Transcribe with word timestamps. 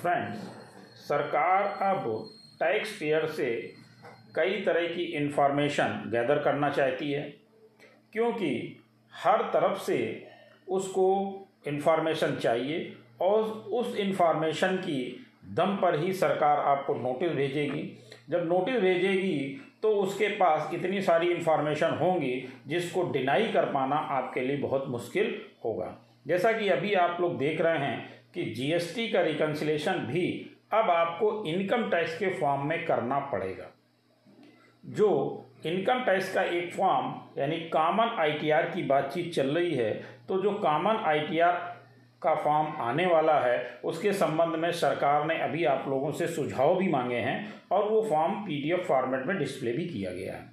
Friends 0.00 0.38
सरकार 0.98 1.62
अब 1.84 2.04
tax 2.60 2.92
payer 2.92 3.26
से 3.26 3.50
कई 4.36 4.60
तरह 4.60 4.86
की 4.86 5.04
इन्फॉर्मेशन 5.16 6.02
गैदर 6.12 6.38
करना 6.38 6.68
चाहती 6.70 7.10
है, 7.12 7.22
क्योंकि 8.12 8.76
हर 9.12 9.42
तरफ़ 9.52 9.78
से 9.80 10.26
उसको 10.68 11.06
इन्फॉर्मेशन 11.66 12.34
चाहिए 12.36 12.92
और 13.20 13.42
उस 13.72 13.96
इन्फॉर्मेशन 13.96 14.76
की 14.76 15.26
दम 15.54 15.76
पर 15.76 15.98
ही 15.98 16.12
सरकार 16.12 16.58
आपको 16.58 16.94
नोटिस 16.94 17.32
भेजेगी। 17.32 17.82
जब 18.30 18.46
नोटिस 18.48 18.80
भेजेगी 18.80 19.60
तो 19.82 19.94
उसके 19.96 20.28
पास 20.36 20.70
इतनी 20.74 21.00
सारी 21.02 21.30
इन्फॉर्मेशन 21.30 21.90
होंगी 21.94 22.48
जिसको 22.66 23.02
डिनाई 23.12 23.46
कर 23.52 23.64
पाना 23.64 23.96
आपके 23.96 24.40
लिए 24.40 24.56
बहुत 24.56 24.88
मुश्किल 24.88 25.40
होगा। 25.64 25.96
जैसा 26.26 26.52
कि 26.52 26.68
अभी 26.68 26.94
आप 26.94 27.20
लोग 27.20 27.38
देख 27.38 27.60
रहे 27.60 27.78
हैं 27.78 28.17
कि 28.38 28.44
जीएसटी 28.54 29.08
का 29.08 29.20
रिकन्सिलेशन 29.20 29.92
भी 30.06 30.28
अब 30.72 30.90
आपको 30.90 31.44
इनकम 31.46 31.88
टैक्स 31.90 32.18
के 32.18 32.28
फॉर्म 32.30 32.66
में 32.66 32.84
करना 32.86 33.18
पड़ेगा। 33.32 33.66
जो 34.84 35.08
इनकम 35.66 36.02
टैक्स 36.04 36.32
का 36.34 36.42
एक 36.42 36.72
फॉर्म 36.74 37.14
यानी 37.38 37.58
कॉमन 37.70 38.14
आईटीआर 38.18 38.68
की 38.70 38.82
बातचीत 38.82 39.32
चल 39.34 39.48
रही 39.48 39.74
है 39.74 39.90
तो 40.28 40.40
जो 40.42 40.52
कॉमन 40.58 41.02
आईटीआर 41.04 41.52
का 42.22 42.34
फॉर्म 42.34 42.72
आने 42.82 43.06
वाला 43.06 43.38
है, 43.40 43.80
उसके 43.84 44.12
संबंध 44.12 44.54
में 44.54 44.70
सरकार 44.72 45.26
ने 45.26 45.38
अभी 45.38 45.64
आप 45.64 45.84
लोगों 45.88 46.12
से 46.12 46.26
सुझाव 46.26 46.74
भी 46.76 46.88
मांगे 46.88 47.16
हैं 47.16 47.52
और 47.70 47.88
वो 47.88 48.02
फॉर्म 48.02 48.40
पीडीएफ 48.44 48.86
फॉर्मेट 48.88 49.26
में 49.26 49.36
डिस्प्ले 49.38 49.72
भी 49.72 49.86
किया 49.86 50.12
गया 50.12 50.34
है। 50.34 50.46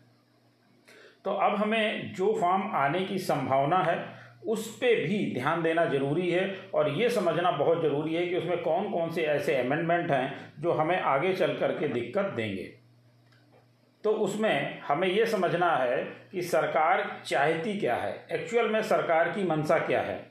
तो 1.25 1.31
अब 1.31 1.55
हमें 1.55 2.13
जो 2.13 2.33
फॉर्म 2.41 2.70
आने 2.75 2.99
की 2.99 3.17
संभावना 3.20 3.83
है 3.83 3.97
उस 4.44 4.77
पर 4.77 5.07
भी 5.07 5.34
ध्यान 5.34 5.63
देना 5.63 5.85
ज़रूरी 5.85 6.31
है 6.31 6.70
और 6.73 6.89
ये 6.89 7.09
समझना 7.09 7.52
बहुत 7.52 7.81
ज़रूरी 7.81 8.13
है 8.13 8.27
कि 8.27 8.35
उसमें 8.35 8.61
कौन 8.61 8.91
कौन 8.91 9.11
से 9.11 9.23
ऐसे 9.23 9.55
अमेंडमेंट 9.55 10.11
हैं 10.11 10.53
जो 10.59 10.71
हमें 10.71 11.02
आगे 11.02 11.34
चल 11.34 11.58
कर 11.58 11.71
के 11.71 11.88
दिक्कत 11.88 12.25
देंगे। 12.25 12.73
तो 14.03 14.11
उसमें 14.11 14.80
हमें 14.80 15.08
ये 15.08 15.25
समझना 15.25 15.75
है 15.75 16.03
कि 16.31 16.41
सरकार 16.41 17.22
चाहती 17.25 17.80
क्या 17.80 17.95
है। 17.95 18.28
एक्चुअल 18.31 18.69
में 18.69 18.81
सरकार 18.81 19.30
की 19.30 19.44
मंशा 19.44 19.80
क्या 19.80 20.02
है? 20.02 20.25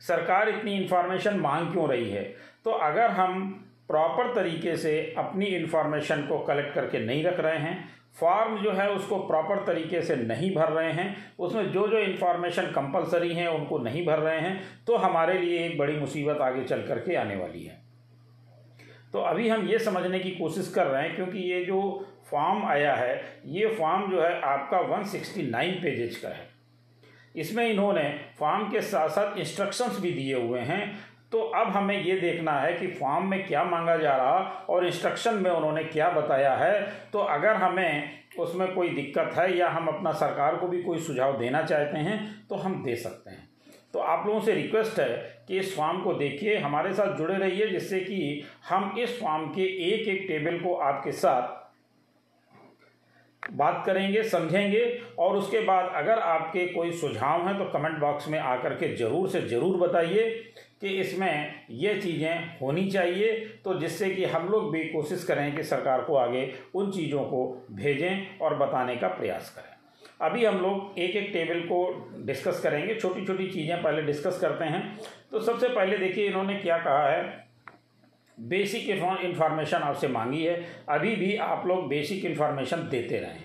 सरकार 0.00 0.48
इतनी 0.48 0.72
इन्फॉर्मेशन 0.72 1.36
मांग 1.36 1.72
क्यों 1.72 1.88
रही 1.88 2.10
है? 2.10 2.24
तो 2.64 2.70
अगर 2.70 3.10
हम 3.10 3.62
प्रॉपर 3.88 4.34
तरीके 4.34 4.76
से 4.76 5.14
अपनी 5.18 5.46
इन्फॉर्मेशन 5.46 6.22
को 6.22 6.38
कलेक्ट 6.38 6.74
करके 6.74 7.06
नहीं 7.06 7.24
रख 7.24 7.40
रहे 7.40 7.58
हैं 7.58 7.88
फॉर्म 8.16 8.56
जो 8.58 8.72
है 8.72 8.88
उसको 8.90 9.16
प्रॉपर 9.18 9.64
तरीके 9.64 10.00
से 10.02 10.16
नहीं 10.16 10.54
भर 10.54 10.68
रहे 10.68 10.92
हैं, 10.92 11.16
उसमें 11.38 11.70
जो 11.72 11.86
जो 11.88 11.98
इन्फॉर्मेशन 11.98 12.66
कंपलसरी 12.72 13.32
हैं, 13.34 13.48
उनको 13.48 13.78
नहीं 13.78 14.04
भर 14.06 14.18
रहे 14.18 14.40
हैं 14.40 14.60
तो 14.86 14.96
हमारे 14.96 15.38
लिए 15.38 15.64
एक 15.66 15.78
बड़ी 15.78 15.96
मुसीबत 15.96 16.40
आगे 16.40 16.64
चल 16.64 16.82
करके 16.82 17.14
आने 17.14 17.36
वाली 17.36 17.64
है। 17.64 17.80
तो 19.12 19.18
अभी 19.20 19.48
हम 19.48 19.68
ये 19.68 19.78
समझने 19.78 20.18
की 20.18 20.30
कोशिश 20.30 20.72
कर 20.74 20.86
रहे 20.86 21.02
हैं, 21.02 21.14
क्योंकि 21.16 21.38
ये 21.50 21.64
जो 21.64 22.06
फॉर्म 22.30 22.64
आया 22.64 22.94
है, 22.94 23.40
ये 23.46 23.66
फॉर्म 23.68 24.10
जो 24.10 24.22
है 24.22 24.40
आपका 24.42 24.78
169 24.90 25.80
पेजेज 25.82 26.16
का 26.16 26.28
है। 26.28 26.48
इसमें 27.36 27.66
इन्होंने 27.66 28.02
फॉर्म 28.38 28.68
के 28.70 28.80
साथ 28.82 29.08
साथ 29.08 29.38
इंस्ट्रक्शंस 29.38 30.00
भी 30.00 30.10
दिए 30.12 30.34
हुए 30.34 30.60
हैं 30.60 30.98
तो 31.36 31.40
अब 31.54 31.68
हमें 31.68 32.02
ये 32.02 32.14
देखना 32.16 32.52
है 32.52 32.72
कि 32.72 32.86
फॉर्म 32.90 33.26
में 33.30 33.46
क्या 33.46 33.64
मांगा 33.64 33.96
जा 33.96 34.14
रहा 34.16 34.66
और 34.70 34.86
इंस्ट्रक्शन 34.86 35.34
में 35.34 35.50
उन्होंने 35.50 35.82
क्या 35.84 36.08
बताया 36.10 36.54
है। 36.54 36.80
तो 37.12 37.18
अगर 37.18 37.54
हमें 37.54 38.10
उसमें 38.38 38.72
कोई 38.74 38.88
दिक्कत 38.88 39.34
है 39.36 39.56
या 39.58 39.68
हम 39.68 39.88
अपना 39.88 40.12
सरकार 40.12 40.56
को 40.56 40.68
भी 40.68 40.82
कोई 40.82 40.98
सुझाव 40.98 41.38
देना 41.38 41.62
चाहते 41.62 41.98
हैं 41.98 42.46
तो 42.48 42.56
हम 42.56 42.82
दे 42.84 42.94
सकते 42.96 43.30
हैं। 43.30 43.48
तो 43.92 43.98
आप 43.98 44.26
लोगों 44.26 44.40
से 44.40 44.54
रिक्वेस्ट 44.54 45.00
है 45.00 45.44
कि 45.48 45.58
इस 45.58 45.76
फॉर्म 45.76 46.00
को 46.00 46.12
देखिए, 46.14 46.56
हमारे 46.56 46.92
साथ 46.92 47.16
जुड़े 47.16 47.36
रहिए, 47.36 47.66
जिससे 47.66 48.00
कि 48.00 48.42
हम 48.68 48.94
इस 48.98 49.20
फॉर्म 49.20 49.46
के 49.48 49.64
एक 49.90 50.08
एक 50.08 50.24
टेबल 50.28 50.58
को 50.58 50.74
आपके 50.74 51.12
साथ 51.12 51.65
बात 53.50 53.82
करेंगे, 53.86 54.22
समझेंगे 54.24 55.00
और 55.18 55.36
उसके 55.36 55.60
बाद 55.60 55.90
अगर 55.96 56.18
आपके 56.20 56.66
कोई 56.66 56.92
सुझाव 56.92 57.46
हैं 57.48 57.56
तो 57.58 57.64
कमेंट 57.70 57.98
बॉक्स 57.98 58.28
में 58.28 58.38
आकर 58.38 58.74
के 58.74 58.94
ज़रूर 58.96 59.28
से 59.28 59.40
ज़रूर 59.42 59.76
बताइए 59.78 60.28
कि 60.80 60.88
इसमें 61.00 61.54
ये 61.72 61.94
चीज़ें 61.94 62.58
होनी 62.58 62.90
चाहिए। 62.90 63.32
तो 63.64 63.78
जिससे 63.80 64.10
कि 64.10 64.24
हम 64.26 64.48
लोग 64.48 64.70
भी 64.72 64.84
कोशिश 64.88 65.24
करें 65.24 65.56
कि 65.56 65.62
सरकार 65.64 66.02
को 66.02 66.16
आगे 66.16 66.52
उन 66.74 66.90
चीज़ों 66.90 67.22
को 67.24 67.46
भेजें 67.72 68.38
और 68.38 68.56
बताने 68.56 68.96
का 68.96 69.08
प्रयास 69.10 69.50
करें। 69.50 69.74
अभी 70.20 70.44
हम 70.44 70.60
लोग 70.60 70.98
एक 70.98 71.16
एक 71.16 71.32
टेबल 71.32 71.60
को 71.62 71.78
डिस्कस 72.26 72.60
करेंगे 72.60 72.94
छोटी 72.94 73.24
छोटी 73.26 73.46
चीज़ें 73.46 73.82
पहले 73.82 74.02
डिस्कस 74.02 74.38
करते 74.40 74.64
हैं। 74.64 74.98
तो 75.32 75.40
सबसे 75.40 75.68
पहले 75.68 75.98
देखिए, 75.98 76.26
इन्होंने 76.26 76.54
क्या 76.56 76.78
कहा 76.78 77.08
है? 77.08 77.45
बेसिक 78.38 78.88
इन्फॉर्मेशन 78.88 79.78
आपसे 79.78 80.08
मांगी 80.08 80.44
है। 80.44 80.62
अभी 80.88 81.14
भी 81.16 81.36
आप 81.36 81.66
लोग 81.66 81.88
बेसिक 81.88 82.24
इन्फॉर्मेशन 82.24 82.88
देते 82.90 83.18
रहें। 83.18 83.44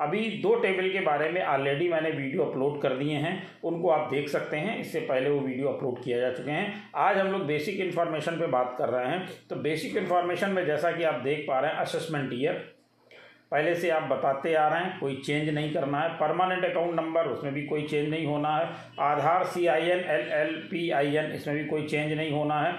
अभी 0.00 0.20
दो 0.42 0.54
टेबल 0.54 0.88
के 0.88 1.00
बारे 1.00 1.28
में 1.30 1.42
ऑलरेडी 1.42 1.88
मैंने 1.88 2.10
वीडियो 2.10 2.42
अपलोड 2.42 2.80
कर 2.82 2.92
दिए 2.92 3.16
हैं। 3.16 3.60
उनको 3.64 3.88
आप 3.88 4.10
देख 4.10 4.28
सकते 4.28 4.56
हैं। 4.56 4.78
इससे 4.80 5.00
पहले 5.00 5.30
वो 5.30 5.40
वीडियो 5.40 5.68
अपलोड 5.68 6.02
किया 6.02 6.18
जा 6.20 6.30
चुके 6.32 6.50
हैं। 6.50 6.90
आज 6.96 7.18
हम 7.18 7.26
लोग 7.26 7.46
बेसिक 7.46 7.80
इन्फॉर्मेशन 7.80 8.32
पे 8.32 8.46
बात 8.46 8.74
कर 8.78 8.88
रहे 8.88 9.06
हैं। 9.06 9.28
तो 9.50 9.56
बेसिक 9.56 9.96
इन्फॉर्मेशन 9.96 10.50
में 10.50 10.64
जैसा 10.66 10.90
कि 10.90 11.04
आप 11.04 11.20
देख 11.20 11.44
पा 11.48 11.60
रहे 11.60 11.70
हैं 11.70 11.78
असेसमेंट 11.78 12.30
ईयर 12.32 12.77
पहले 13.52 13.74
से 13.74 13.90
आप 13.90 14.02
बताते 14.02 14.52
आ 14.54 14.66
रहे 14.68 14.84
हैं, 14.84 14.98
कोई 15.00 15.14
चेंज 15.16 15.48
नहीं 15.48 15.72
करना 15.72 16.00
है। 16.00 16.08
परमानेंट 16.16 16.64
अकाउंट 16.64 16.94
नंबर 16.94 17.26
उसमें 17.26 17.52
भी 17.54 17.62
कोई 17.66 17.82
चेंज 17.82 18.08
नहीं 18.10 18.26
होना 18.26 18.56
है। 18.56 18.68
Aadhaar 19.00 19.44
C 19.44 19.66
I 19.66 19.88
N 19.90 20.04
L 20.10 20.28
L 20.32 20.54
P 20.70 20.88
I 20.90 21.16
N 21.16 21.32
इसमें 21.32 21.56
भी 21.56 21.64
कोई 21.64 21.86
चेंज 21.86 22.12
नहीं 22.12 22.30
होना 22.32 22.60
है। 22.62 22.72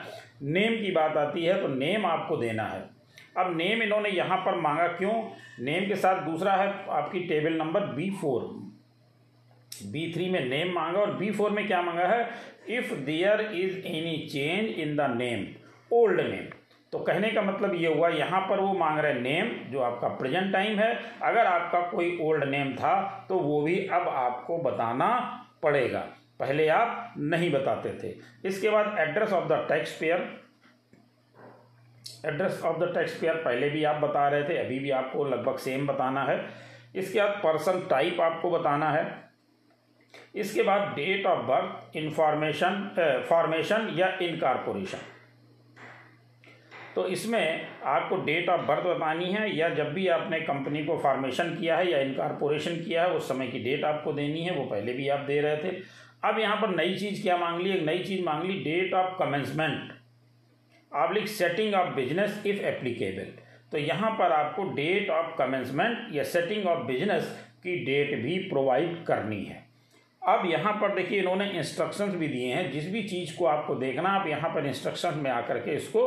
नेम 0.43 0.75
की 0.75 0.91
बात 0.91 1.17
आती 1.17 1.45
है 1.45 1.61
तो 1.61 1.67
नेम 1.69 2.05
आपको 2.05 2.37
देना 2.37 2.63
है। 2.65 2.81
अब 3.37 3.55
नेम 3.57 3.81
इन्होंने 3.83 4.09
यहाँ 4.09 4.37
पर 4.37 4.55
मांगा 4.57 4.87
क्यों? 4.89 5.13
नेम 5.61 5.87
के 5.87 5.95
साथ 5.95 6.21
दूसरा 6.25 6.53
है 6.55 6.67
आपकी 6.91 7.19
table 7.27 7.53
number 7.53 7.85
B 7.95 8.09
four 8.21 8.41
B 9.83 10.11
three 10.13 10.29
में 10.29 10.45
नेम 10.45 10.73
मांगा 10.73 10.99
और 10.99 11.13
बी 11.13 11.31
फोर 11.31 11.51
में 11.51 11.65
क्या 11.67 11.81
मांगा 11.81 12.07
है? 12.07 12.29
If 12.69 12.93
there 12.95 13.41
is 13.41 13.77
any 13.87 14.17
change 14.27 14.79
in 14.79 14.95
the 14.95 15.09
name 15.17 15.45
old 15.91 16.21
name 16.21 16.47
तो 16.93 16.99
कहने 16.99 17.29
का 17.29 17.41
मतलब 17.41 17.73
ये 17.75 17.93
हुआ, 17.93 18.09
यहाँ 18.09 18.39
पर 18.41 18.59
वो 18.59 18.73
मांग 18.73 18.99
रहे 18.99 19.13
नेम 19.15 19.49
जो 19.71 19.79
आपका 19.81 20.07
प्रेजेंट 20.09 20.51
टाइम 20.53 20.79
है, 20.79 20.93
अगर 21.23 21.45
आपका 21.45 21.79
कोई 21.89 22.17
ओल्ड 22.21 22.43
नेम 22.45 22.73
था 22.75 23.25
तो 23.29 23.39
वो 23.39 23.61
भी 23.61 23.77
अब 23.87 24.07
आपको 24.09 24.57
बताना 24.59 25.09
पड़ेगा। 25.63 25.99
पहले 26.39 26.67
आप 26.69 27.13
नहीं 27.19 27.51
बताते 27.51 27.89
थे। 28.03 28.13
इसके 28.47 28.69
बाद 28.69 28.95
address 28.99 29.33
of 29.33 29.47
the 29.47 29.65
taxpayer 29.99 30.27
address 32.25 32.61
of 32.65 32.77
the 32.79 32.91
taxpayer 33.19 33.35
पहले 33.35 33.69
भी 33.69 33.83
आप 33.83 34.01
बता 34.01 34.27
रहे 34.27 34.43
थे, 34.43 34.57
अभी 34.57 34.79
भी 34.79 34.89
आपको 34.91 35.23
लगभग 35.25 35.57
सेम 35.59 35.87
बताना 35.87 36.23
है। 36.23 36.39
इसके 36.95 37.19
बाद 37.19 37.39
पर्सन 37.43 37.79
टाइप 37.89 38.21
आपको 38.21 38.49
बताना 38.51 38.89
है। 38.91 39.05
इसके 40.35 40.63
बाद 40.63 40.93
date 40.95 41.25
of 41.25 41.45
birth 41.45 41.97
information 41.97 43.23
formation 43.29 43.89
या 43.93 44.07
इनकारपोरेशन 44.21 44.97
तो 46.95 47.07
इसमें 47.07 47.67
आपको 47.85 48.15
डेट 48.17 48.49
ऑफ़ 48.49 48.61
बर्थ 48.61 48.83
बतानी 48.85 49.31
है, 49.31 49.55
या 49.57 49.69
जब 49.69 49.93
भी 49.93 50.07
आपने 50.07 50.39
कंपनी 50.41 50.83
को 50.85 50.97
फॉर्मेशन 50.97 51.55
किया 51.55 51.77
है, 51.77 51.91
या 51.91 51.99
इनकारपोरेशन 51.99 52.75
किया 52.77 53.03
है, 53.03 53.11
उस 53.11 53.27
समय 53.29 53.47
की 53.47 53.59
डेट 53.59 53.83
आपको 53.85 54.13
देनी 54.13 54.41
है, 54.41 54.55
वो 54.55 54.63
पहले 54.65 54.93
भी 54.93 55.07
आप 55.09 55.19
दे 55.19 55.39
रहे 55.41 55.57
थे। 55.57 55.75
अब 56.23 56.39
यहाँ 56.39 56.55
पर 56.55 56.75
नई 56.75 56.95
चीज़ 56.95 57.21
क्या 57.23 57.37
मांग 57.37 57.61
ली? 57.61 57.69
एक 57.71 57.85
नई 57.85 57.99
चीज़ 57.99 58.23
मांग 58.25 58.43
ली 58.43 58.59
date 58.63 58.93
of 58.93 59.17
commencement 59.19 59.91
oblique 60.91 61.27
setting 61.27 61.73
of 61.75 61.93
business 61.95 62.41
if 62.45 62.61
applicable 62.65 63.31
तो 63.71 63.77
यहाँ 63.77 64.11
पर 64.11 64.31
आपको 64.31 64.63
डेट 64.73 65.09
ऑफ़ 65.09 65.35
कमेंसमेंट 65.37 66.15
या 66.15 66.23
सेटिंग 66.25 66.65
ऑफ़ 66.67 66.85
बिज़नेस 66.85 67.25
की 67.63 67.75
डेट 67.85 68.15
भी 68.23 68.37
प्रोवाइड 68.49 69.03
करनी 69.05 69.43
है। 69.43 69.63
अब 70.21 70.45
यहाँ 70.45 70.73
पर 70.73 70.95
देखिए, 70.95 71.19
इन्होंने 71.19 71.49
इंस्ट्रक्शंस 71.49 72.13
भी 72.15 72.27
दिए 72.27 72.53
हैं। 72.53 72.71
जिस 72.71 72.91
भी 72.91 73.03
चीज़ 73.03 73.35
को 73.37 73.45
आपको 73.45 73.75
देखना, 73.75 74.09
आप 74.09 74.27
यहाँ 74.27 74.49
पर 74.49 74.65
इंस्ट्रक्शंस 74.65 75.15
में 75.15 75.29
आकर 75.31 75.57
के 75.57 75.75
इसको 75.75 76.01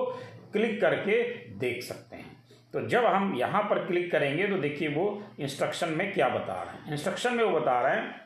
क्लिक 0.52 0.80
करके 0.80 1.22
देख 1.58 1.82
सकते 1.82 2.16
हैं। 2.16 2.30
तो 2.74 2.86
जब 2.88 3.04
हम 3.06 3.34
यहाँ 3.36 3.62
पर 3.62 3.84
क्लिक 3.86 4.10
करेंगे 4.12 4.46
तो 4.48 4.56
देखिए 4.58 4.88
वो 4.88 5.06
इंस्ट्रक्शन 5.40 5.88
में 5.88 6.12
क्या 6.12 6.28
बता 6.30 6.62
रहे 6.62 6.76
हैं। 6.76 6.92
इंस्ट्रक्शन 6.92 7.34
में 7.34 7.44
वो 7.44 7.58
बता 7.60 7.80
रहे 7.80 7.96
हैं 7.96 8.20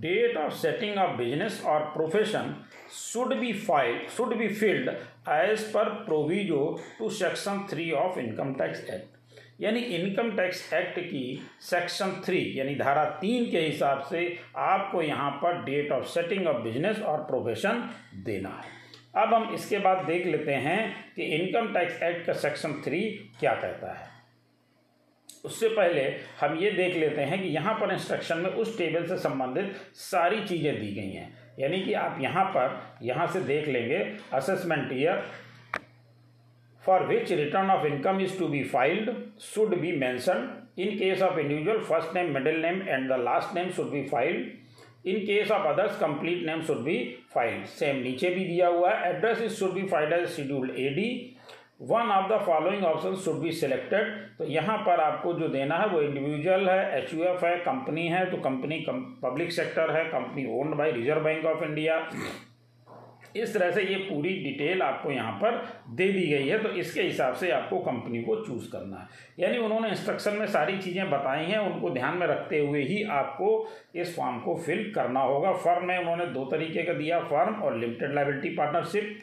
date 0.00 0.36
of 0.36 0.52
setting 0.54 0.96
of 0.98 1.16
business 1.16 1.62
और 1.66 1.80
profession 1.92 2.54
should 2.92 3.34
be 3.34 3.52
file 3.52 3.98
should 4.16 4.34
be 4.36 4.48
filled 4.50 4.88
as 5.30 5.62
per 5.72 5.88
proviso 6.04 6.64
to 6.98 7.08
section 7.10 7.66
three 7.70 7.90
of 7.94 8.18
income 8.18 8.52
tax 8.54 8.84
act 8.84 9.14
यानी 9.60 9.80
इनकम 9.96 10.30
टैक्स 10.36 10.72
एक्ट 10.74 10.98
की 11.00 11.24
सेक्शन 11.62 12.10
थ्री 12.26 12.40
यानी 12.58 12.74
धारा 12.74 13.04
तीन 13.20 13.50
के 13.50 13.60
हिसाब 13.60 14.02
से 14.10 14.26
आपको 14.56 15.02
यहाँ 15.02 15.30
पर 15.42 15.62
date 15.64 15.92
of 15.92 16.04
setting 16.08 16.46
of 16.46 16.62
business 16.62 17.00
और 17.02 17.22
प्रोफेशन 17.24 17.88
देना 18.24 18.48
है। 18.48 18.74
अब 19.16 19.34
हम 19.34 19.54
इसके 19.54 19.78
बाद 19.78 20.04
देख 20.06 20.26
लेते 20.26 20.54
हैं 20.64 20.80
कि 21.16 21.22
इनकम 21.36 21.72
टैक्स 21.74 22.02
एक्ट 22.02 22.26
का 22.26 22.32
सेक्शन 22.34 22.72
थ्री 22.84 23.00
क्या 23.40 23.54
कहता 23.54 23.92
है। 23.92 24.14
उससे 25.44 25.68
पहले 25.68 26.02
हम 26.40 26.56
ये 26.58 26.70
देख 26.72 26.96
लेते 26.96 27.22
हैं 27.22 27.42
कि 27.42 27.48
यहाँ 27.48 27.74
पर 27.74 27.92
इंस्ट्रक्शन 27.92 28.38
में 28.38 28.50
उस 28.50 28.76
टेबल 28.78 29.06
से 29.06 29.18
संबंधित 29.18 29.74
सारी 29.94 30.44
चीज़ें 30.46 30.78
दी 30.80 30.92
गई 30.94 31.10
हैं। 31.10 31.28
यानी 31.58 31.80
कि 31.82 31.92
आप 31.94 32.18
यहाँ 32.20 32.44
पर, 32.46 32.80
यहाँ 33.02 33.26
से 33.26 33.40
देख 33.42 33.68
लेंगे 33.68 33.98
assessment 34.34 34.92
year 34.92 35.22
for 36.82 37.06
which 37.06 37.32
return 37.32 37.70
of 37.70 37.86
income 37.86 38.20
is 38.20 38.38
to 38.38 38.48
be 38.48 38.62
filed 38.64 39.10
should 39.42 39.76
be 39.80 39.92
mentioned 39.98 40.48
in 40.78 40.96
case 40.98 41.22
of 41.22 41.38
individual 41.38 41.78
first 41.80 42.14
name 42.14 42.32
middle 42.34 42.60
name 42.62 42.82
and 42.82 43.08
the 43.12 43.20
last 43.20 43.54
name 43.54 43.70
should 43.70 43.90
be 43.90 44.02
filled 44.08 44.46
in 45.06 45.20
case 45.26 45.50
of 45.50 45.66
others 45.68 45.98
complete 45.98 46.46
name 46.46 46.62
should 46.62 46.78
be 46.84 46.98
filled 47.34 47.64
same 47.70 47.96
नीचे 48.02 48.30
भी 48.30 48.44
दिया 48.44 48.68
हुआ 48.68 48.90
है. 48.92 49.10
Address 49.10 49.42
is 49.42 49.52
should 49.54 49.72
be 49.72 49.82
be 49.82 50.12
as 50.12 50.28
scheduled 50.28 50.70
A 50.70 50.88
D 50.96 51.08
one 51.82 52.10
of 52.10 52.28
the 52.28 52.38
following 52.46 52.84
option 52.84 53.14
should 53.24 53.40
be 53.40 53.52
selected 53.54 54.14
तो 54.38 54.44
यहाँ 54.50 54.76
पर 54.86 55.00
आपको 55.00 55.32
जो 55.34 55.48
देना 55.48 55.76
है, 55.78 55.86
वो 55.88 56.00
इंडिविजुअल 56.02 56.68
है 56.68 56.98
एच 56.98 57.14
यू 57.14 57.24
एफ़ 57.24 57.44
है 57.46 57.56
कंपनी 57.60 58.06
है 58.08 58.24
तो 58.30 58.36
कंपनी 58.42 58.84
पब्लिक 58.88 59.52
सेक्टर 59.52 59.90
है 59.96 60.04
company 60.10 60.46
owned 60.60 60.74
by 60.74 60.92
reserve 60.92 61.24
bank 61.24 61.44
of 61.46 61.64
India 61.64 61.98
इस 63.36 63.54
तरह 63.54 63.70
से 63.70 63.82
ये 63.82 63.96
पूरी 64.00 64.34
डिटेल 64.42 64.82
आपको 64.82 65.10
यहाँ 65.10 65.32
पर 65.34 65.56
दे 65.90 66.08
दी 66.12 66.26
गई 66.26 66.48
है 66.48 66.58
तो 66.58 66.68
इसके 66.76 67.02
हिसाब 67.02 67.34
से 67.34 67.50
आपको 67.52 67.78
कंपनी 67.80 68.22
को 68.22 68.36
चूज़ 68.46 68.70
करना 68.72 68.96
है। 68.96 69.06
यानी 69.38 69.58
उन्होंने 69.58 69.88
इंस्ट्रक्शन 69.88 70.36
में 70.36 70.46
सारी 70.48 70.78
चीज़ें 70.78 71.10
बताई 71.10 71.44
हैं, 71.44 71.58
उनको 71.60 71.90
ध्यान 71.90 72.16
में 72.16 72.26
रखते 72.26 72.58
हुए 72.58 72.82
ही 72.84 73.02
आपको 73.12 73.48
इस 73.94 74.16
फॉर्म 74.16 74.38
को 74.40 74.56
फिल 74.56 74.90
करना 74.94 75.20
होगा। 75.22 75.52
फर्म 75.54 75.86
में 75.86 75.98
उन्होंने 75.98 76.26
दो 76.28 76.44
तरीके 76.50 76.82
का 76.82 76.92
दिया 76.94 77.20
फर्म 77.26 77.62
और 77.62 77.78
limited 77.78 78.14
liability 78.14 78.54
partnership 78.56 79.18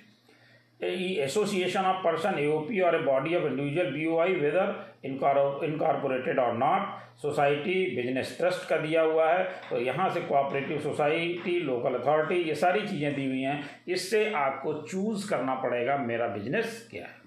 association 1.23 1.85
of 1.85 2.01
person 2.03 2.35
AOP 2.35 2.81
or 2.81 2.95
a 2.95 3.03
body 3.05 3.33
of 3.35 3.45
individual 3.45 3.91
BOI 3.93 4.29
whether 4.41 4.67
incorporated 5.03 6.39
और 6.39 6.57
not 6.59 7.01
सोसाइटी 7.21 7.73
बिज़नेस 7.95 8.35
ट्रस्ट 8.37 8.67
का 8.69 8.77
दिया 8.77 9.01
हुआ 9.01 9.27
है। 9.31 9.43
तो 9.69 9.79
यहाँ 9.79 10.09
से 10.13 10.21
कोऑपरेटिव 10.21 10.79
सोसाइटी 10.81 11.59
लोकल 11.59 11.93
अथॉरिटी 11.95 12.41
ये 12.43 12.55
सारी 12.55 12.81
चीज़ें 12.87 13.15
दी 13.15 13.25
हुई 13.25 13.41
हैं। 13.41 13.59
इससे 13.87 14.25
आपको 14.35 14.73
चूज़ 14.81 15.29
करना 15.29 15.55
पड़ेगा 15.63 15.97
मेरा 15.97 16.27
बिज़नेस 16.27 16.87
क्या 16.91 17.03
है। 17.03 17.21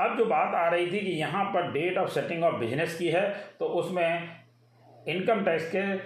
अब 0.00 0.16
जो 0.18 0.24
बात 0.24 0.54
आ 0.54 0.68
रही 0.68 0.86
थी 0.86 1.00
कि 1.00 1.10
यहाँ 1.10 1.44
पर 1.54 1.70
date 1.72 1.98
of 1.98 2.10
setting 2.10 2.44
of 2.44 2.54
business 2.60 2.98
की 2.98 3.08
है 3.08 3.28
तो 3.58 3.66
उसमें 3.80 4.28
इनकम 5.08 5.44
टैक्स 5.44 5.68
के 5.74 5.96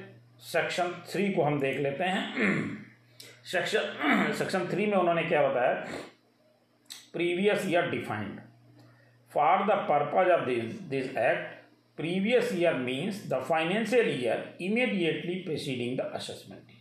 सेक्शन 0.43 0.93
थ्री 1.13 1.29
को 1.33 1.43
हम 1.43 1.59
देख 1.61 1.81
लेते 1.81 2.05
हैं। 2.05 2.79
सेक्शन 3.45 4.33
सेक्शन 4.39 4.67
थ्री 4.71 4.87
में 4.87 4.97
उन्होंने 4.97 5.23
क्या 5.23 5.43
बताया? 5.49 5.75
Previous 7.13 7.67
year 7.69 7.91
defined 7.91 8.41
for 9.33 9.65
the 9.67 9.79
purpose 9.89 10.31
of 10.31 10.45
this 10.47 10.81
this 10.91 11.17
act 11.17 11.59
previous 11.99 12.53
year 12.55 12.75
means 12.75 13.27
the 13.31 13.41
financial 13.49 14.09
year 14.21 14.45
immediately 14.61 15.35
proceeding 15.43 15.97
the 15.99 16.11
assessment 16.15 16.79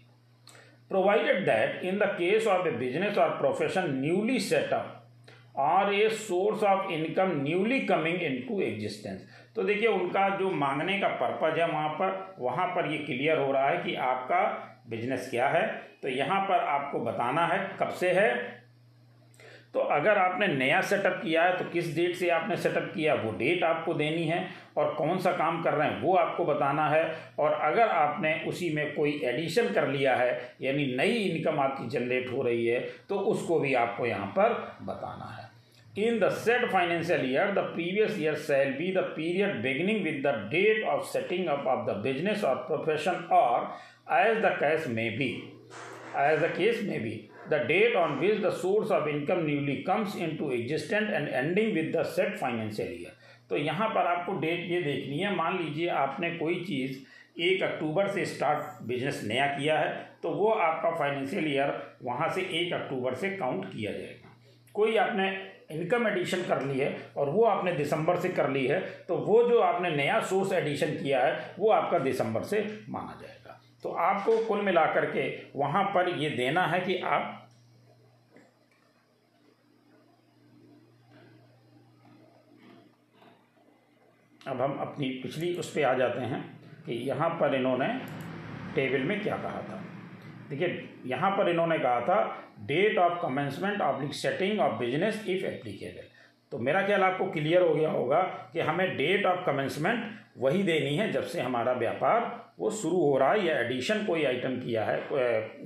provided 0.90 1.46
that 1.46 1.84
in 1.86 1.98
the 1.98 2.04
case 2.18 2.48
of 2.48 2.68
a 2.68 2.72
business 2.78 3.18
और 3.18 3.38
profession 3.38 3.92
newly 4.00 4.40
setup 4.40 4.96
or 5.60 5.94
a 5.94 6.08
source 6.10 6.64
of 6.64 6.92
income 6.92 7.32
newly 7.42 7.80
coming 7.86 8.22
in 8.22 8.42
to 8.48 8.60
existence 8.62 9.28
तो 9.56 9.64
देखिए 9.64 9.88
उनका 9.88 10.28
जो 10.38 10.52
मांगने 10.56 11.00
का 11.00 11.08
purpose 11.22 11.60
है 11.60 11.68
वहाँ 11.68 11.90
पर 11.90 12.36
वहाँ 12.40 12.68
पर 12.68 12.92
ये 12.92 12.98
क्लियर 12.98 13.38
हो 13.38 13.52
रहा 13.52 13.70
है 13.70 13.78
कि 13.84 13.96
आपका 14.04 14.42
बिज़नेस 14.90 15.30
क्या 15.30 15.48
है 15.50 15.66
तो 16.04 16.08
यहाँ 16.10 16.42
पर 16.42 16.66
आपको 16.68 17.00
बताना 17.02 17.46
है 17.48 17.60
कब 17.80 17.90
से 17.92 18.12
है। 18.12 18.58
तो 19.74 19.80
अगर 19.80 20.18
आपने 20.18 20.48
नया 20.48 20.80
सेटअप 20.82 21.20
किया 21.24 21.44
है 21.44 21.58
तो 21.58 21.66
किस 21.72 21.94
डेट 21.96 22.16
से 22.16 22.30
आपने 22.30 22.56
सेटअप 22.58 22.92
किया, 22.94 23.14
वो 23.16 23.32
डेट 23.34 23.64
आपको 23.64 23.94
देनी 23.94 24.24
है 24.26 24.40
और 24.78 24.94
कौन 24.96 25.20
सा 25.20 25.32
काम 25.34 25.62
कर 25.64 25.74
रहे 25.74 25.88
हैं, 25.88 26.02
वो 26.02 26.16
आपको 26.16 26.46
बताना 26.46 26.88
है। 26.90 27.04
और 27.40 27.54
अगर 27.54 27.90
आपने 27.90 28.34
उसी 28.48 28.70
में 28.76 28.94
कोई 28.96 29.12
एडिशन 29.26 29.72
कर 29.74 29.88
लिया 29.88 30.16
है, 30.16 30.40
यानी 30.62 30.86
नई 30.96 31.14
इनकम 31.20 31.60
आपकी 31.60 31.88
जनरेट 31.90 32.32
हो 32.32 32.42
रही 32.44 32.66
है 32.66 32.80
तो 33.10 33.20
उसको 33.28 33.60
भी 33.60 33.74
आपको 33.76 34.06
यहाँ 34.06 34.28
पर 34.38 34.54
बताना 34.84 35.32
है। 35.32 35.48
In 35.98 36.20
the 36.20 36.30
set 36.32 36.66
financial 36.72 37.30
year 37.30 37.52
the 37.52 37.60
previous 37.70 38.20
year 38.20 38.36
shall 38.40 38.72
be 38.74 38.92
the 38.94 39.04
period 39.16 39.62
beginning 39.62 40.04
with 40.04 40.22
the 40.26 40.34
date 40.52 40.84
of 40.88 41.06
setting 41.08 41.48
up 41.50 41.68
of 41.68 41.86
the 41.88 41.96
business 42.04 42.44
और 42.44 42.56
प्रोफेशन 42.68 43.28
और 43.34 43.72
as 44.12 44.38
the 44.44 44.56
case 44.60 44.88
may 44.88 45.18
be 45.18 45.32
as 46.18 46.40
the 46.40 46.54
case 46.58 46.84
may 46.84 47.02
be 47.04 47.20
the 47.52 47.60
date 47.70 47.96
on 47.96 48.12
which 48.22 48.42
the 48.42 48.50
source 48.56 48.92
of 48.96 49.08
income 49.08 49.40
newly 49.46 49.76
comes 49.84 50.16
into 50.24 50.50
existence 50.56 51.14
and 51.20 51.30
ending 51.38 51.70
with 51.78 51.88
the 51.94 52.04
set 52.10 52.36
financial 52.42 52.92
year. 52.96 53.14
तो 53.50 53.58
यहाँ 53.58 53.88
पर 53.90 54.08
आपको 54.08 54.34
date 54.40 54.70
ये 54.72 54.82
देखनी 54.82 55.18
है। 55.20 55.36
मान 55.36 55.58
लीजिए 55.58 55.88
आपने 56.02 56.30
कोई 56.32 56.56
चीज़ 56.66 57.42
एक 57.42 57.64
अक्टूबर 57.64 58.08
से 58.08 58.26
स्टार्ट 58.26 58.84
बिज़नेस 58.88 59.22
नया 59.28 59.46
किया 59.48 59.80
है 59.80 59.90
तो 60.24 60.30
वो 60.32 60.50
आपका 60.52 60.92
फाइनेंशियल 61.00 61.48
ईयर 61.54 61.74
वहाँ 62.04 62.30
से 62.36 62.42
एक 62.62 62.74
अक्टूबर 62.74 63.16
से 63.16 63.30
काउंट 63.38 63.66
किया 63.74 63.92
जाएगा। 63.92 64.36
कोई 64.76 64.98
आपने 64.98 65.30
इनकम 65.72 66.08
एडिशन 66.08 66.44
कर 66.50 66.66
ली 66.66 66.80
है 66.80 66.96
और 67.18 67.30
वो 67.30 67.44
आपने 67.46 67.72
दिसंबर 67.74 68.20
से 68.20 68.30
कर 68.30 68.50
ली 68.50 68.66
है 68.68 68.80
तो 69.08 69.18
वो 69.18 69.44
जो 69.50 69.60
आपने 69.62 69.90
नया 69.96 70.20
सोर्स 70.22 70.54
एडिशन 70.54 70.96
किया 71.02 71.26
है, 71.26 71.54
वो 71.60 71.70
आपका 71.72 72.00
दिसंबर 72.00 72.44
से 72.44 72.66
माना 72.90 73.20
जाएगा। 73.22 73.39
तो 73.84 73.90
आपको 73.90 74.38
कुल 74.46 74.62
मिलाकर 74.62 75.06
के 75.06 75.28
वहाँ 75.56 75.84
पर 75.84 76.10
ये 76.20 76.30
देना 76.30 76.66
है 76.68 76.80
कि 76.80 76.98
आप 76.98 77.36
अब 84.48 84.62
हम 84.62 84.78
अपनी 84.82 85.10
पिछली 85.24 85.56
उस 85.58 85.72
पर 85.72 85.84
आ 85.84 85.94
जाते 85.94 86.22
हैं 86.22 86.42
कि 86.86 86.94
यहाँ 86.94 87.30
पर 87.30 87.56
इन्होंने 87.56 87.88
टेबल 88.76 89.02
में 89.02 89.22
क्या 89.24 89.38
कहा 89.38 89.62
था। 89.62 89.84
देखिए, 90.50 90.90
यहाँ 91.06 91.32
पर 91.32 91.50
इन्होंने 91.50 91.78
कहा 91.80 92.02
था 92.02 92.22
date 92.60 92.98
of 92.98 93.22
commencement 93.22 93.82
of 93.82 94.12
setting 94.12 94.60
of 94.60 94.80
business 94.80 95.24
if 95.30 95.46
applicable 95.46 96.08
तो 96.52 96.58
मेरा 96.58 96.82
ख्याल 96.82 97.04
आपको 97.04 97.26
क्लियर 97.32 97.62
हो 97.62 97.74
गया 97.76 97.90
होगा 97.90 98.22
कि 98.54 98.60
हमें 98.60 98.96
डेट 98.98 99.26
ऑफ़ 99.26 99.46
कमेंसमेंट 99.46 100.29
वही 100.40 100.64
देनी 100.64 100.96
है 100.98 101.12
जब 101.12 101.24
से 101.24 101.42
हमारा 101.42 101.72
व्यापार 101.74 102.48
वो 102.60 102.70
शुरू 102.72 102.98
हो 102.98 103.18
रहा 103.18 103.32
है 103.32 103.46
या 103.46 103.60
एडिशन 103.60 104.04
कोई 104.06 104.24
आइटम 104.26 104.56
किया 104.56 104.84
है 104.86 104.98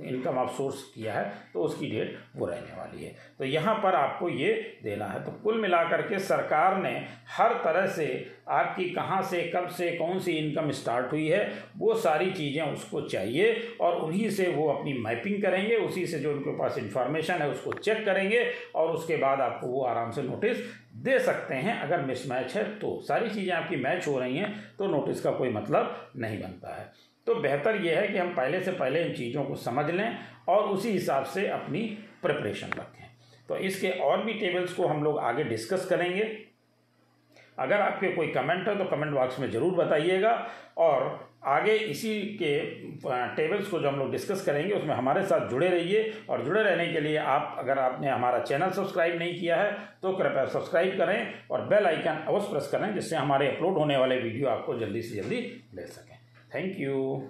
इनकम 0.04 0.36
ऑफ़ 0.38 0.50
सोर्स 0.56 0.82
किया 0.94 1.14
है 1.14 1.32
तो 1.54 1.62
उसकी 1.62 1.90
डेट 1.90 2.18
वो 2.36 2.46
रहने 2.46 2.76
वाली 2.78 3.04
है। 3.04 3.14
तो 3.38 3.44
यहाँ 3.44 3.74
पर 3.74 3.94
आपको 3.94 4.28
ये 4.28 4.52
देना 4.84 5.06
है। 5.06 5.22
तो 5.24 5.32
कुल 5.44 5.60
मिलाकर 5.60 6.02
के 6.02 6.18
सरकार 6.18 6.76
ने 6.82 6.90
हर 7.28 7.54
तरह 7.64 7.86
से 7.86 8.06
आपकी 8.48 8.88
कहाँ 8.90 9.20
से, 9.22 9.42
कब 9.54 9.68
से, 9.68 9.90
कौन 9.92 10.18
सी 10.18 10.32
इनकम 10.32 10.70
स्टार्ट 10.70 11.12
हुई 11.12 11.26
है, 11.28 11.50
वो 11.78 11.94
सारी 11.94 12.30
चीज़ें 12.30 12.62
उसको 12.62 13.00
चाहिए 13.00 13.76
और 13.80 13.96
उन्हीं 13.96 14.30
से 14.30 14.48
वो 14.48 14.68
अपनी 14.68 14.92
मैपिंग 14.98 15.42
करेंगे, 15.42 15.76
उसी 15.76 16.06
से 16.06 16.18
जो 16.18 16.32
उनके 16.32 16.56
पास 16.58 16.78
इंफॉर्मेशन 16.78 17.34
है 17.34 17.50
उसको 17.50 17.72
चेक 17.74 18.04
करेंगे 18.06 18.46
और 18.74 18.90
उसके 18.90 19.16
बाद 19.16 19.40
आपको 19.40 19.66
वो 19.66 19.84
आराम 19.84 20.10
से 20.10 20.22
नोटिस 20.22 20.58
दे 21.04 21.18
सकते 21.20 21.54
हैं। 21.56 21.80
अगर 21.80 22.02
मिसमैच 22.02 22.54
है 22.56 22.64
तो 22.78 23.00
सारी 23.02 23.30
चीज़ें 23.30 23.52
आपकी 23.54 23.76
मैच 23.78 24.06
हो 24.08 24.18
रही 24.18 24.36
हैं 24.36 24.54
तो 24.78 24.86
नोटिस 24.88 25.20
का 25.20 25.30
कोई 25.32 25.50
मतलब 25.50 26.12
नहीं 26.16 26.40
बनता 26.40 26.74
है। 26.74 26.92
तो 27.26 27.34
बेहतर 27.36 27.76
यह 27.76 28.00
है 28.00 28.08
कि 28.08 28.18
हम 28.18 28.34
पहले 28.34 28.60
से 28.60 28.72
पहले 28.72 29.02
इन 29.02 29.12
चीज़ों 29.14 29.44
को 29.44 29.54
समझ 29.58 29.90
लें 29.90 30.18
और 30.48 30.68
उसी 30.68 30.90
हिसाब 30.90 31.24
से 31.26 31.46
अपनी 31.48 31.82
प्रिपरेशन 32.22 32.70
रखें। 32.70 33.04
तो 33.48 33.56
इसके 33.58 33.90
और 34.00 34.24
भी 34.24 34.34
टेबल्स 34.34 34.72
को 34.72 34.86
हम 34.86 35.02
लोग 35.04 35.18
आगे 35.20 35.44
डिस्कस 35.44 35.86
करेंगे। 35.86 36.24
अगर 37.58 37.80
आपके 37.80 38.08
कोई 38.12 38.26
कमेंट 38.28 38.68
है 38.68 38.76
तो 38.78 38.84
कमेंट 38.86 39.12
बॉक्स 39.12 39.38
में 39.40 39.50
ज़रूर 39.50 39.74
बताइएगा 39.74 40.32
और 40.78 41.02
आगे 41.46 41.72
इसी 41.72 42.20
के 42.34 42.58
टेबल्स 43.36 43.68
को 43.68 43.78
जो 43.80 43.88
हम 43.88 43.98
लोग 43.98 44.10
डिस्कस 44.12 44.44
करेंगे, 44.44 44.74
उसमें 44.74 44.94
हमारे 44.94 45.22
साथ 45.24 45.48
जुड़े 45.48 45.68
रहिए 45.68 46.12
और 46.30 46.44
जुड़े 46.44 46.62
रहने 46.62 46.86
के 46.92 47.00
लिए 47.00 47.16
आप, 47.18 47.54
अगर 47.58 47.78
आपने 47.78 48.08
हमारा 48.08 48.38
चैनल 48.40 48.70
सब्सक्राइब 48.72 49.18
नहीं 49.18 49.38
किया 49.40 49.56
है 49.56 49.70
तो 50.02 50.12
कृपया 50.12 50.44
सब्सक्राइब 50.48 50.96
करें 50.98 51.34
और 51.50 51.66
बेल 51.68 51.86
आइकन 51.86 52.24
अवश्य 52.28 52.50
प्रेस 52.50 52.68
करें, 52.72 52.94
जिससे 52.94 53.16
हमारे 53.16 53.48
अपलोड 53.48 53.78
होने 53.78 53.96
वाले 53.96 54.18
वीडियो 54.18 54.48
आपको 54.48 54.78
जल्दी 54.78 55.02
से 55.02 55.16
जल्दी 55.16 55.40
मिल 55.74 55.86
सकें। 55.88 56.18
Thank 56.54 56.80
you 56.80 57.22